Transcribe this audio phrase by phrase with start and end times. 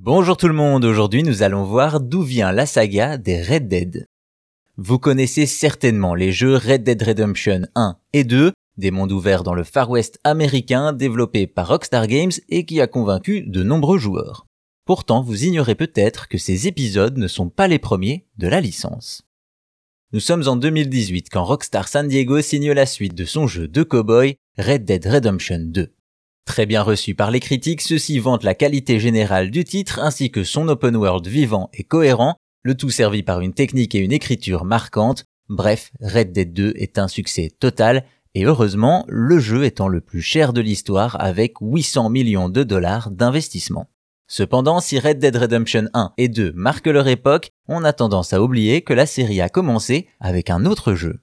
[0.00, 4.06] Bonjour tout le monde, aujourd'hui nous allons voir d'où vient la saga des Red Dead.
[4.76, 9.54] Vous connaissez certainement les jeux Red Dead Redemption 1 et 2, des mondes ouverts dans
[9.54, 14.46] le Far West américain développés par Rockstar Games et qui a convaincu de nombreux joueurs.
[14.84, 19.24] Pourtant, vous ignorez peut-être que ces épisodes ne sont pas les premiers de la licence.
[20.12, 23.82] Nous sommes en 2018 quand Rockstar San Diego signe la suite de son jeu de
[23.82, 25.92] cowboy Red Dead Redemption 2.
[26.48, 30.44] Très bien reçu par les critiques, ceux-ci vantent la qualité générale du titre ainsi que
[30.44, 34.64] son open world vivant et cohérent, le tout servi par une technique et une écriture
[34.64, 35.24] marquantes.
[35.50, 40.22] Bref, Red Dead 2 est un succès total et heureusement, le jeu étant le plus
[40.22, 43.90] cher de l'histoire avec 800 millions de dollars d'investissement.
[44.26, 48.42] Cependant, si Red Dead Redemption 1 et 2 marquent leur époque, on a tendance à
[48.42, 51.20] oublier que la série a commencé avec un autre jeu.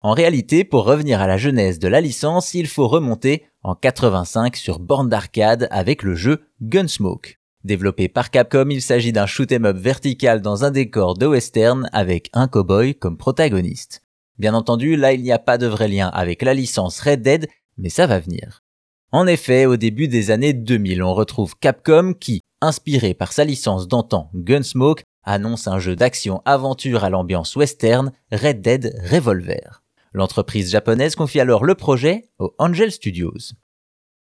[0.00, 4.54] En réalité, pour revenir à la genèse de la licence, il faut remonter en 85
[4.54, 7.38] sur borne d'arcade avec le jeu Gunsmoke.
[7.64, 12.30] Développé par Capcom, il s'agit d'un shoot'em up vertical dans un décor de western avec
[12.32, 14.04] un cowboy comme protagoniste.
[14.38, 17.48] Bien entendu, là il n'y a pas de vrai lien avec la licence Red Dead,
[17.76, 18.62] mais ça va venir.
[19.10, 23.88] En effet, au début des années 2000, on retrouve Capcom qui, inspiré par sa licence
[23.88, 29.82] d'antan Gunsmoke, annonce un jeu d'action-aventure à l'ambiance western, Red Dead Revolver.
[30.12, 33.54] L'entreprise japonaise confie alors le projet aux Angel Studios.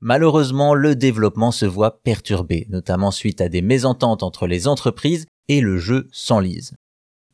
[0.00, 5.60] Malheureusement, le développement se voit perturbé, notamment suite à des mésententes entre les entreprises et
[5.60, 6.74] le jeu s'enlise.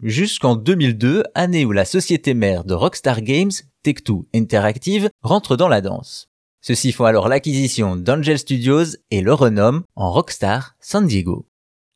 [0.03, 3.51] Jusqu'en 2002, année où la société mère de Rockstar Games,
[3.85, 6.29] Tech2 Interactive, rentre dans la danse.
[6.63, 11.50] Ceux-ci font alors l'acquisition d'Angel Studios et le renomment en Rockstar San Diego.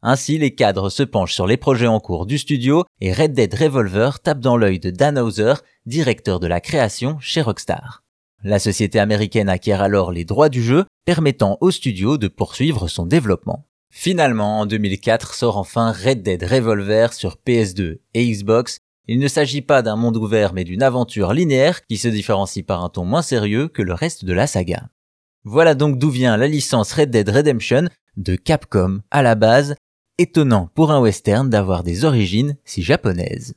[0.07, 3.55] Ainsi, les cadres se penchent sur les projets en cours du studio et Red Dead
[3.55, 5.55] Revolver tape dans l'œil de Dan Hauser,
[5.87, 8.05] directeur de la création chez Rockstar.
[8.43, 13.07] La société américaine acquiert alors les droits du jeu, permettant au studio de poursuivre son
[13.07, 13.65] développement.
[13.91, 18.77] Finalement, en 2004 sort enfin Red Dead Revolver sur PS2 et Xbox.
[19.09, 22.85] Il ne s'agit pas d'un monde ouvert mais d'une aventure linéaire qui se différencie par
[22.85, 24.91] un ton moins sérieux que le reste de la saga.
[25.45, 27.89] Voilà donc d'où vient la licence Red Dead Redemption
[28.19, 29.75] de Capcom à la base
[30.17, 33.57] Étonnant pour un western d'avoir des origines si japonaises.